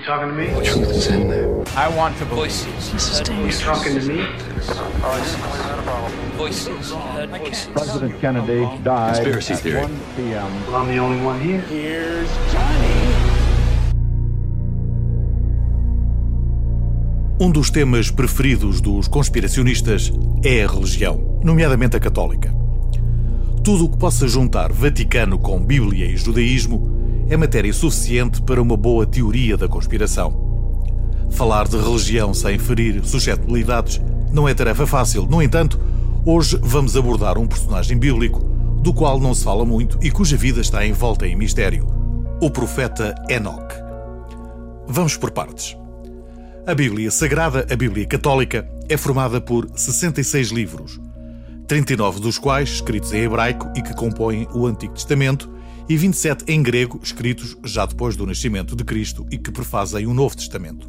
You 0.00 0.06
talking 0.06 0.28
to 0.28 0.34
me? 0.34 0.46
The 0.46 0.64
truth 0.64 0.88
is 0.88 1.06
in 1.08 1.28
there. 1.28 1.62
I 1.76 1.94
want 1.94 2.16
to 2.16 2.24
voices. 2.24 3.28
You 3.28 3.52
talking 3.52 4.00
to 4.00 4.06
me? 4.08 4.24
Voices. 6.38 6.92
Heard 6.92 7.28
voices. 7.28 7.68
President 7.74 8.18
Kennedy 8.18 8.64
died 8.82 9.16
Conspiracy 9.16 9.52
at 9.52 9.60
theory. 9.60 9.82
1 9.82 10.00
p.m. 10.16 10.66
Well, 10.66 10.76
I'm 10.76 10.88
the 10.88 10.96
only 10.96 11.22
one 11.22 11.38
here. 11.38 11.60
Here's 11.68 12.30
Johnny. 12.50 12.88
Um 17.38 17.50
dos 17.50 17.70
temas 17.70 18.10
preferidos 18.10 18.80
dos 18.80 19.06
conspiracionistas 19.06 20.10
é 20.42 20.64
a 20.64 20.66
religião, 20.66 21.38
nomeadamente 21.44 21.98
a 21.98 22.00
católica. 22.00 22.54
Tudo 23.62 23.84
o 23.84 23.90
que 23.90 23.98
possa 23.98 24.26
juntar 24.26 24.72
Vaticano 24.72 25.38
com 25.38 25.60
Bíblia 25.62 26.06
e 26.06 26.16
judaísmo 26.16 26.99
é 27.30 27.36
matéria 27.36 27.72
suficiente 27.72 28.42
para 28.42 28.60
uma 28.60 28.76
boa 28.76 29.06
teoria 29.06 29.56
da 29.56 29.68
conspiração. 29.68 30.50
Falar 31.30 31.68
de 31.68 31.76
religião 31.76 32.34
sem 32.34 32.58
ferir 32.58 33.04
suscetibilidades 33.04 34.00
não 34.32 34.48
é 34.48 34.52
tarefa 34.52 34.84
fácil. 34.84 35.28
No 35.30 35.40
entanto, 35.40 35.80
hoje 36.26 36.58
vamos 36.60 36.96
abordar 36.96 37.38
um 37.38 37.46
personagem 37.46 37.96
bíblico 37.96 38.40
do 38.82 38.92
qual 38.92 39.20
não 39.20 39.32
se 39.32 39.44
fala 39.44 39.64
muito 39.64 39.96
e 40.02 40.10
cuja 40.10 40.36
vida 40.36 40.60
está 40.60 40.84
envolta 40.84 41.24
em 41.24 41.36
mistério: 41.36 41.86
o 42.42 42.50
profeta 42.50 43.14
Enoch. 43.28 43.74
Vamos 44.88 45.16
por 45.16 45.30
partes. 45.30 45.76
A 46.66 46.74
Bíblia 46.74 47.12
Sagrada, 47.12 47.64
a 47.70 47.76
Bíblia 47.76 48.06
Católica, 48.06 48.68
é 48.88 48.96
formada 48.96 49.40
por 49.40 49.68
66 49.72 50.48
livros, 50.48 51.00
39 51.68 52.18
dos 52.18 52.38
quais 52.38 52.70
escritos 52.70 53.12
em 53.12 53.22
hebraico 53.22 53.70
e 53.76 53.82
que 53.82 53.94
compõem 53.94 54.48
o 54.52 54.66
Antigo 54.66 54.94
Testamento, 54.94 55.48
e 55.90 55.96
27 55.96 56.44
em 56.46 56.62
grego, 56.62 57.00
escritos 57.02 57.56
já 57.64 57.84
depois 57.84 58.14
do 58.14 58.24
nascimento 58.24 58.76
de 58.76 58.84
Cristo 58.84 59.26
e 59.28 59.36
que 59.36 59.50
prefazem 59.50 60.06
o 60.06 60.14
Novo 60.14 60.36
Testamento. 60.36 60.88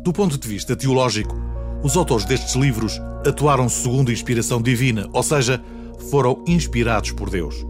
Do 0.00 0.12
ponto 0.12 0.36
de 0.36 0.48
vista 0.48 0.74
teológico, 0.74 1.40
os 1.80 1.96
autores 1.96 2.24
destes 2.24 2.56
livros 2.56 3.00
atuaram 3.24 3.68
segundo 3.68 4.10
inspiração 4.10 4.60
divina, 4.60 5.08
ou 5.12 5.22
seja, 5.22 5.62
foram 6.10 6.42
inspirados 6.44 7.12
por 7.12 7.30
Deus. 7.30 7.64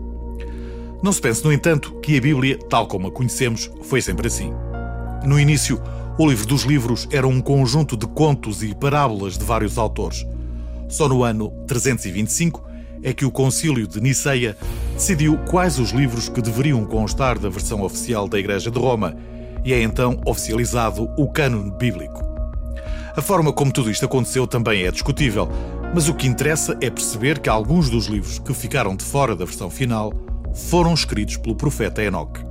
Não 1.03 1.13
se 1.13 1.21
pense, 1.21 1.45
no 1.45 1.53
entanto, 1.53 2.01
que 2.01 2.17
a 2.17 2.21
Bíblia, 2.23 2.59
tal 2.71 2.87
como 2.87 3.09
a 3.09 3.13
conhecemos, 3.13 3.71
foi 3.83 4.01
sempre 4.01 4.29
assim. 4.29 4.51
No 5.27 5.39
início, 5.39 5.79
o 6.17 6.27
livro 6.27 6.47
dos 6.47 6.63
livros 6.63 7.07
era 7.13 7.29
um 7.29 7.43
conjunto 7.43 7.99
de 7.99 8.07
contos 8.07 8.63
e 8.63 8.75
parábolas 8.75 9.37
de 9.37 9.45
vários 9.45 9.77
autores. 9.77 10.27
Só 10.89 11.07
no 11.07 11.23
ano 11.23 11.51
325 11.67 12.70
é 13.03 13.13
que 13.13 13.25
o 13.25 13.31
Concílio 13.31 13.87
de 13.87 14.01
Niceia 14.01 14.57
decidiu 14.95 15.39
quais 15.49 15.79
os 15.79 15.91
livros 15.91 16.29
que 16.29 16.43
deveriam 16.43 16.85
constar 16.85 17.39
da 17.39 17.49
versão 17.49 17.83
oficial 17.83 18.29
da 18.29 18.39
Igreja 18.39 18.71
de 18.71 18.79
Roma 18.79 19.17
e 19.65 19.73
é 19.73 19.83
então 19.83 20.21
oficializado 20.27 21.09
o 21.17 21.29
cânone 21.29 21.71
bíblico. 21.73 22.23
A 23.17 23.21
forma 23.21 23.53
como 23.53 23.73
tudo 23.73 23.91
isto 23.91 24.05
aconteceu 24.05 24.47
também 24.47 24.85
é 24.85 24.91
discutível, 24.91 25.49
mas 25.95 26.09
o 26.09 26.15
que 26.15 26.27
interessa 26.27 26.77
é 26.81 26.89
perceber 26.89 27.39
que 27.41 27.49
alguns 27.49 27.91
dos 27.91 28.07
livros 28.07 28.39
que 28.39 28.55
ficaram 28.55 28.95
de 28.95 29.05
fora 29.05 29.35
da 29.35 29.45
versão 29.45 29.69
final 29.69 30.13
foram 30.55 30.95
escritos 30.95 31.37
pelo 31.37 31.57
profeta 31.57 32.03
Enoque. 32.03 32.45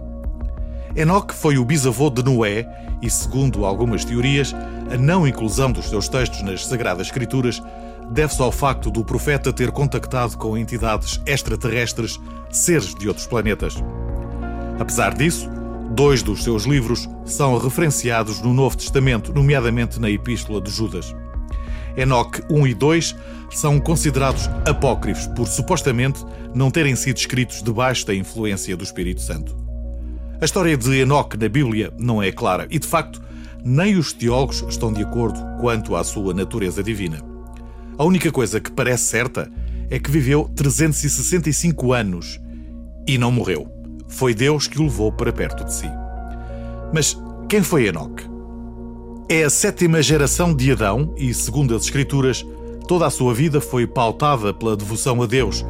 Enoque 0.96 1.34
foi 1.34 1.58
o 1.58 1.66
bisavô 1.66 2.10
de 2.10 2.24
Noé 2.24 2.68
e, 3.02 3.10
segundo 3.10 3.66
algumas 3.66 4.04
teorias, 4.04 4.54
a 4.92 4.98
não 4.98 5.28
inclusão 5.28 5.72
dos 5.72 5.90
seus 5.90 6.10
textos 6.10 6.42
nas 6.42 6.66
Sagradas 6.66 7.08
Escrituras 7.08 7.62
deve-se 8.12 8.42
ao 8.42 8.52
facto 8.52 8.90
do 8.90 9.04
profeta 9.04 9.54
ter 9.54 9.72
contactado 9.72 10.38
com 10.38 10.58
entidades 10.58 11.22
extraterrestres, 11.26 12.20
seres 12.50 12.96
de 12.96 13.08
outros 13.08 13.28
planetas. 13.28 13.76
Apesar 14.80 15.14
disso, 15.14 15.50
dois 15.92 16.24
dos 16.24 16.44
seus 16.44 16.64
livros 16.64 17.08
são 17.26 17.58
referenciados 17.58 18.42
no 18.42 18.54
Novo 18.54 18.78
Testamento, 18.78 19.34
nomeadamente 19.34 20.00
na 20.00 20.10
Epístola 20.10 20.62
de 20.62 20.72
Judas. 20.72 21.16
Enoque 21.98 22.42
1 22.50 22.68
e 22.68 22.74
2 22.74 23.16
são 23.52 23.80
considerados 23.80 24.48
apócrifos 24.66 25.28
por 25.28 25.48
supostamente 25.48 26.24
não 26.54 26.72
terem 26.72 26.96
sido 26.96 27.18
escritos 27.18 27.62
debaixo 27.62 28.06
da 28.06 28.16
influência 28.16 28.78
do 28.78 28.84
Espírito 28.84 29.22
Santo. 29.22 29.56
A 30.42 30.46
história 30.46 30.78
de 30.78 31.02
Enoque 31.02 31.38
na 31.38 31.50
Bíblia 31.50 31.92
não 32.00 32.24
é 32.24 32.32
clara 32.32 32.66
e, 32.70 32.80
de 32.80 32.88
facto, 32.88 33.22
nem 33.64 33.98
os 33.98 34.14
teólogos 34.14 34.64
estão 34.70 34.94
de 34.94 35.04
acordo 35.04 35.40
quanto 35.60 35.96
à 35.96 36.04
sua 36.04 36.34
natureza 36.34 36.82
divina. 36.82 37.29
A 38.00 38.06
única 38.06 38.32
coisa 38.32 38.62
que 38.62 38.72
parece 38.72 39.04
certa 39.04 39.52
é 39.90 40.00
que 40.00 40.10
viveu 40.10 40.50
365 40.56 41.92
anos 41.92 42.40
e 43.06 43.18
não 43.18 43.30
morreu. 43.30 43.70
Foi 44.08 44.34
Deus 44.34 44.70
que 44.70 44.80
o 44.80 44.84
levou 44.84 45.12
para 45.12 45.34
perto 45.34 45.66
de 45.66 45.74
si. 45.74 45.92
Mas 46.94 47.22
quem 47.50 47.62
foi 47.62 47.88
Enoque? 47.88 48.24
É 49.28 49.44
a 49.44 49.50
sétima 49.50 50.02
geração 50.02 50.54
de 50.56 50.72
Adão 50.72 51.14
e, 51.18 51.34
segundo 51.34 51.76
as 51.76 51.84
Escrituras, 51.84 52.46
toda 52.88 53.06
a 53.06 53.10
sua 53.10 53.34
vida 53.34 53.60
foi 53.60 53.86
pautada 53.86 54.54
pela 54.54 54.78
devoção 54.78 55.22
a 55.22 55.26
Deus, 55.26 55.66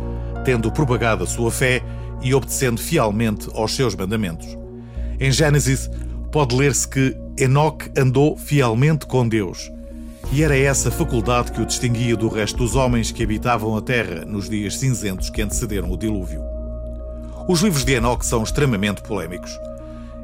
tendo 0.45 0.71
propagado 0.71 1.23
a 1.23 1.27
sua 1.27 1.49
fé 1.49 1.81
e 2.21 2.31
obedecendo 2.35 2.79
fielmente 2.79 3.49
aos 3.55 3.75
seus 3.75 3.95
mandamentos. 3.95 4.55
Em 5.19 5.31
Gênesis, 5.31 5.89
pode 6.31 6.55
ler-se 6.55 6.87
que 6.87 7.17
Enoque 7.39 7.89
andou 7.99 8.37
fielmente 8.37 9.07
com 9.07 9.27
Deus. 9.27 9.71
E 10.31 10.43
era 10.43 10.55
essa 10.55 10.91
faculdade 10.91 11.51
que 11.51 11.59
o 11.59 11.65
distinguia 11.65 12.15
do 12.15 12.27
resto 12.27 12.57
dos 12.57 12.75
homens 12.75 13.11
que 13.11 13.23
habitavam 13.23 13.75
a 13.75 13.81
terra 13.81 14.23
nos 14.25 14.47
dias 14.47 14.77
cinzentos 14.77 15.27
que 15.29 15.41
antecederam 15.41 15.91
o 15.91 15.97
dilúvio. 15.97 16.43
Os 17.47 17.61
livros 17.61 17.83
de 17.83 17.93
Enoque 17.93 18.23
são 18.23 18.43
extremamente 18.43 19.01
polémicos. 19.01 19.59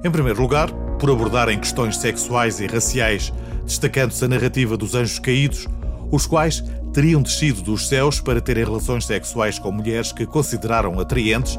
Em 0.04 0.12
primeiro 0.12 0.40
lugar, 0.40 0.72
por 1.00 1.10
abordarem 1.10 1.58
questões 1.58 1.98
sexuais 1.98 2.60
e 2.60 2.68
raciais, 2.68 3.34
destacando-se 3.66 4.24
a 4.24 4.28
narrativa 4.28 4.78
dos 4.78 4.94
anjos 4.94 5.18
caídos, 5.18 5.68
os 6.12 6.28
quais 6.28 6.64
teriam 6.94 7.24
descido 7.24 7.64
dos 7.64 7.88
céus 7.88 8.20
para 8.20 8.40
terem 8.40 8.64
relações 8.64 9.06
sexuais 9.06 9.58
com 9.58 9.72
mulheres 9.72 10.12
que 10.12 10.28
consideraram 10.28 11.00
atraentes, 11.00 11.58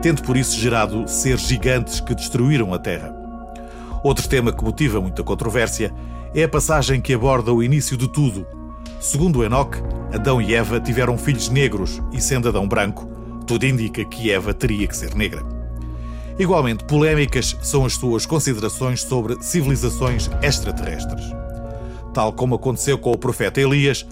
tendo 0.00 0.22
por 0.22 0.38
isso 0.38 0.58
gerado 0.58 1.06
seres 1.06 1.46
gigantes 1.46 2.00
que 2.00 2.14
destruíram 2.14 2.72
a 2.72 2.78
Terra. 2.78 3.21
Outro 4.02 4.28
tema 4.28 4.52
que 4.52 4.64
motiva 4.64 5.00
muita 5.00 5.22
controvérsia 5.22 5.94
é 6.34 6.42
a 6.42 6.48
passagem 6.48 7.00
que 7.00 7.14
aborda 7.14 7.52
o 7.52 7.62
início 7.62 7.96
de 7.96 8.08
tudo. 8.08 8.44
Segundo 9.00 9.44
Enoque, 9.44 9.78
Adão 10.12 10.40
e 10.40 10.54
Eva 10.54 10.80
tiveram 10.80 11.16
filhos 11.16 11.48
negros 11.48 12.02
e, 12.12 12.20
sendo 12.20 12.48
Adão 12.48 12.66
branco, 12.66 13.06
tudo 13.46 13.64
indica 13.64 14.04
que 14.04 14.30
Eva 14.30 14.52
teria 14.52 14.86
que 14.86 14.96
ser 14.96 15.14
negra. 15.14 15.42
Igualmente 16.38 16.84
polémicas 16.84 17.56
são 17.62 17.84
as 17.84 17.94
suas 17.94 18.26
considerações 18.26 19.02
sobre 19.02 19.40
civilizações 19.42 20.30
extraterrestres. 20.42 21.24
Tal 22.12 22.32
como 22.32 22.56
aconteceu 22.56 22.98
com 22.98 23.12
o 23.12 23.18
profeta 23.18 23.60
Elias, 23.60 24.06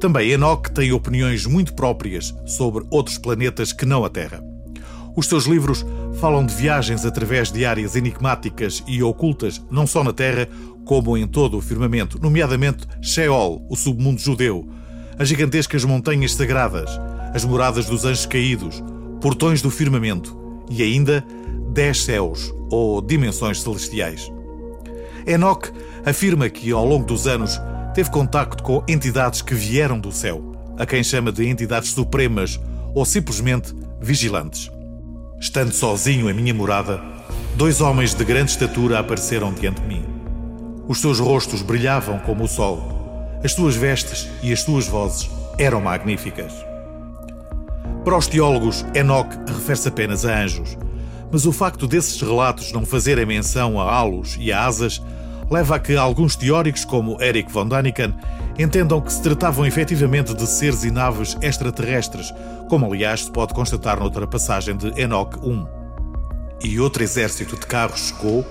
também 0.00 0.30
Enoque 0.30 0.72
tem 0.72 0.92
opiniões 0.92 1.46
muito 1.46 1.74
próprias 1.74 2.34
sobre 2.44 2.84
outros 2.90 3.18
planetas 3.18 3.72
que 3.72 3.86
não 3.86 4.04
a 4.04 4.10
Terra. 4.10 4.55
Os 5.16 5.26
seus 5.28 5.46
livros 5.46 5.84
falam 6.20 6.44
de 6.44 6.54
viagens 6.54 7.06
através 7.06 7.50
de 7.50 7.64
áreas 7.64 7.96
enigmáticas 7.96 8.84
e 8.86 9.02
ocultas, 9.02 9.62
não 9.70 9.86
só 9.86 10.04
na 10.04 10.12
Terra, 10.12 10.46
como 10.84 11.16
em 11.16 11.26
todo 11.26 11.56
o 11.56 11.62
firmamento, 11.62 12.20
nomeadamente 12.20 12.86
Sheol, 13.00 13.66
o 13.70 13.74
submundo 13.74 14.20
judeu, 14.20 14.68
as 15.18 15.28
gigantescas 15.28 15.84
montanhas 15.84 16.34
sagradas, 16.34 16.90
as 17.32 17.46
moradas 17.46 17.86
dos 17.86 18.04
anjos 18.04 18.26
caídos, 18.26 18.84
portões 19.20 19.62
do 19.62 19.70
firmamento 19.70 20.36
e 20.70 20.82
ainda 20.82 21.24
dez 21.72 22.04
céus 22.04 22.54
ou 22.70 23.00
dimensões 23.00 23.62
celestiais. 23.62 24.30
Enoch 25.26 25.72
afirma 26.04 26.50
que, 26.50 26.70
ao 26.70 26.86
longo 26.86 27.06
dos 27.06 27.26
anos, 27.26 27.58
teve 27.94 28.10
contacto 28.10 28.62
com 28.62 28.84
entidades 28.86 29.40
que 29.40 29.54
vieram 29.54 29.98
do 29.98 30.12
céu, 30.12 30.52
a 30.78 30.84
quem 30.84 31.02
chama 31.02 31.32
de 31.32 31.48
entidades 31.48 31.90
supremas 31.90 32.60
ou 32.94 33.04
simplesmente 33.06 33.74
vigilantes. 34.00 34.75
Estando 35.38 35.72
sozinho 35.72 36.30
em 36.30 36.34
minha 36.34 36.54
morada, 36.54 37.00
dois 37.56 37.82
homens 37.82 38.14
de 38.14 38.24
grande 38.24 38.52
estatura 38.52 38.98
apareceram 38.98 39.52
diante 39.52 39.82
de 39.82 39.86
mim. 39.86 40.04
Os 40.88 41.00
seus 41.00 41.20
rostos 41.20 41.60
brilhavam 41.60 42.18
como 42.20 42.44
o 42.44 42.48
sol, 42.48 43.38
as 43.44 43.52
suas 43.52 43.76
vestes 43.76 44.28
e 44.42 44.50
as 44.50 44.60
suas 44.60 44.86
vozes 44.86 45.28
eram 45.58 45.80
magníficas. 45.80 46.52
Para 48.02 48.16
os 48.16 48.26
teólogos, 48.26 48.84
Enoch 48.94 49.28
refere-se 49.46 49.88
apenas 49.88 50.24
a 50.24 50.42
anjos, 50.42 50.78
mas 51.30 51.44
o 51.44 51.52
facto 51.52 51.86
desses 51.86 52.20
relatos 52.20 52.72
não 52.72 52.86
fazerem 52.86 53.26
menção 53.26 53.78
a 53.78 53.84
halos 53.84 54.36
e 54.40 54.50
a 54.52 54.64
asas 54.64 55.02
leva 55.50 55.76
a 55.76 55.78
que 55.78 55.96
alguns 55.96 56.36
teóricos, 56.36 56.84
como 56.84 57.20
Eric 57.22 57.50
von 57.52 57.66
Daniken, 57.66 58.14
entendam 58.58 59.00
que 59.00 59.12
se 59.12 59.22
tratavam 59.22 59.66
efetivamente 59.66 60.34
de 60.34 60.46
seres 60.46 60.84
e 60.84 60.90
naves 60.90 61.36
extraterrestres, 61.40 62.32
como 62.68 62.86
aliás 62.86 63.24
se 63.24 63.30
pode 63.30 63.54
constatar 63.54 63.98
noutra 64.00 64.26
passagem 64.26 64.76
de 64.76 64.88
Enoch 65.00 65.38
1. 65.42 65.66
E 66.62 66.80
outro 66.80 67.02
exército 67.02 67.56
de 67.56 67.66
carros 67.66 68.08
chegou, 68.08 68.44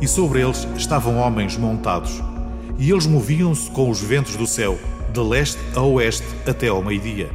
e 0.00 0.08
sobre 0.08 0.40
eles 0.40 0.66
estavam 0.76 1.18
homens 1.18 1.56
montados, 1.56 2.22
e 2.78 2.90
eles 2.90 3.06
moviam-se 3.06 3.70
com 3.70 3.90
os 3.90 4.00
ventos 4.00 4.36
do 4.36 4.46
céu, 4.46 4.78
de 5.12 5.20
leste 5.20 5.58
a 5.76 5.82
oeste 5.82 6.26
até 6.46 6.68
ao 6.68 6.82
meio-dia. 6.82 7.30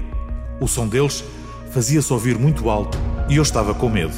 O 0.60 0.68
som 0.68 0.88
deles 0.88 1.24
fazia-se 1.72 2.12
ouvir 2.12 2.38
muito 2.38 2.70
alto 2.70 2.98
e 3.30 3.38
eu 3.38 3.44
estava 3.44 3.74
com 3.74 3.88
medo. 3.88 4.16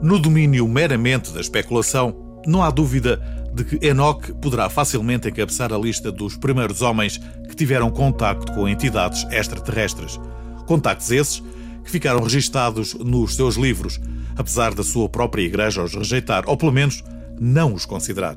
No 0.00 0.18
domínio 0.18 0.68
meramente 0.68 1.32
da 1.32 1.40
especulação, 1.40 2.14
não 2.46 2.62
há 2.62 2.70
dúvida 2.70 3.43
de 3.54 3.64
que 3.64 3.86
Enoch 3.86 4.32
poderá 4.34 4.68
facilmente 4.68 5.28
encabeçar 5.28 5.72
a 5.72 5.78
lista 5.78 6.10
dos 6.10 6.36
primeiros 6.36 6.82
homens 6.82 7.18
que 7.48 7.54
tiveram 7.54 7.88
contacto 7.88 8.52
com 8.52 8.68
entidades 8.68 9.24
extraterrestres. 9.30 10.18
Contactos 10.66 11.12
esses 11.12 11.42
que 11.84 11.90
ficaram 11.90 12.20
registados 12.20 12.94
nos 12.94 13.36
seus 13.36 13.54
livros, 13.54 14.00
apesar 14.36 14.74
da 14.74 14.82
sua 14.82 15.08
própria 15.08 15.42
igreja 15.42 15.84
os 15.84 15.94
rejeitar, 15.94 16.44
ou 16.48 16.56
pelo 16.56 16.72
menos 16.72 17.04
não 17.38 17.72
os 17.72 17.86
considerar. 17.86 18.34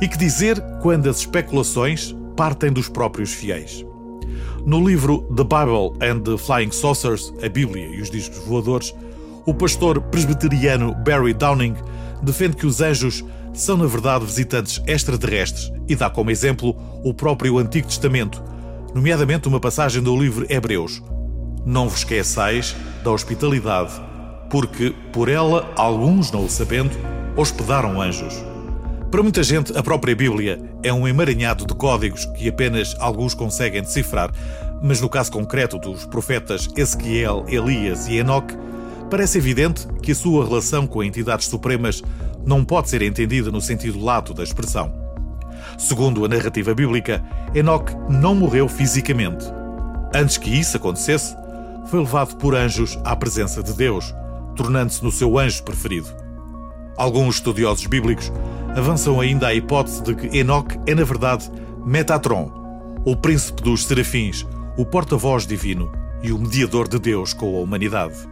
E 0.00 0.06
que 0.06 0.18
dizer 0.18 0.60
quando 0.82 1.08
as 1.08 1.20
especulações 1.20 2.14
partem 2.36 2.70
dos 2.70 2.88
próprios 2.88 3.32
fiéis? 3.32 3.84
No 4.66 4.86
livro 4.86 5.22
The 5.34 5.44
Bible 5.44 5.96
and 6.06 6.20
the 6.20 6.36
Flying 6.36 6.70
Saucers, 6.70 7.32
a 7.42 7.48
Bíblia 7.48 7.86
e 7.86 8.00
os 8.00 8.10
discos 8.10 8.38
voadores, 8.44 8.94
o 9.44 9.52
pastor 9.52 10.00
presbiteriano 10.00 10.94
Barry 10.94 11.34
Downing 11.34 11.74
defende 12.22 12.56
que 12.56 12.66
os 12.66 12.80
anjos 12.80 13.24
são, 13.52 13.76
na 13.76 13.86
verdade, 13.86 14.24
visitantes 14.24 14.80
extraterrestres 14.86 15.72
e 15.88 15.96
dá 15.96 16.08
como 16.08 16.30
exemplo 16.30 16.76
o 17.04 17.12
próprio 17.12 17.58
Antigo 17.58 17.86
Testamento, 17.86 18.42
nomeadamente 18.94 19.48
uma 19.48 19.60
passagem 19.60 20.02
do 20.02 20.16
livro 20.16 20.46
Hebreus. 20.48 21.02
Não 21.66 21.88
vos 21.88 21.98
esqueçais 21.98 22.74
da 23.04 23.10
hospitalidade, 23.10 23.92
porque 24.48 24.94
por 25.12 25.28
ela, 25.28 25.70
alguns 25.76 26.30
não 26.30 26.44
o 26.44 26.48
sabendo, 26.48 26.96
hospedaram 27.36 28.00
anjos. 28.00 28.34
Para 29.10 29.22
muita 29.22 29.42
gente, 29.42 29.76
a 29.76 29.82
própria 29.82 30.16
Bíblia 30.16 30.62
é 30.82 30.92
um 30.92 31.06
emaranhado 31.06 31.66
de 31.66 31.74
códigos 31.74 32.24
que 32.24 32.48
apenas 32.48 32.96
alguns 32.98 33.34
conseguem 33.34 33.82
decifrar, 33.82 34.32
mas 34.82 35.00
no 35.00 35.08
caso 35.08 35.30
concreto 35.30 35.78
dos 35.78 36.06
profetas 36.06 36.68
Ezequiel, 36.76 37.44
Elias 37.48 38.08
e 38.08 38.16
Enoque, 38.16 38.56
parece 39.12 39.36
evidente 39.36 39.86
que 40.02 40.12
a 40.12 40.14
sua 40.14 40.42
relação 40.42 40.86
com 40.86 41.04
entidades 41.04 41.46
supremas 41.46 42.02
não 42.46 42.64
pode 42.64 42.88
ser 42.88 43.02
entendida 43.02 43.50
no 43.50 43.60
sentido 43.60 44.02
lato 44.02 44.32
da 44.32 44.42
expressão. 44.42 44.90
Segundo 45.76 46.24
a 46.24 46.28
narrativa 46.28 46.74
bíblica, 46.74 47.22
Enoque 47.54 47.94
não 48.08 48.34
morreu 48.34 48.66
fisicamente. 48.70 49.44
Antes 50.14 50.38
que 50.38 50.48
isso 50.48 50.78
acontecesse, 50.78 51.36
foi 51.90 52.00
levado 52.00 52.36
por 52.36 52.54
anjos 52.54 52.98
à 53.04 53.14
presença 53.14 53.62
de 53.62 53.74
Deus, 53.74 54.14
tornando-se 54.56 55.04
no 55.04 55.12
seu 55.12 55.38
anjo 55.38 55.62
preferido. 55.62 56.08
Alguns 56.96 57.34
estudiosos 57.34 57.86
bíblicos 57.86 58.32
avançam 58.74 59.20
ainda 59.20 59.48
a 59.48 59.54
hipótese 59.54 60.02
de 60.02 60.14
que 60.14 60.38
Enoque 60.38 60.78
é, 60.86 60.94
na 60.94 61.04
verdade, 61.04 61.52
Metatron, 61.84 62.50
o 63.04 63.14
príncipe 63.14 63.62
dos 63.62 63.84
serafins, 63.84 64.46
o 64.78 64.86
porta-voz 64.86 65.46
divino 65.46 65.92
e 66.22 66.32
o 66.32 66.38
mediador 66.38 66.88
de 66.88 66.98
Deus 66.98 67.34
com 67.34 67.58
a 67.58 67.60
humanidade. 67.60 68.31